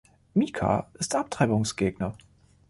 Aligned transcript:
Mica 0.33 0.89
ist 0.99 1.13
Abtreibungsgegner. 1.13 2.15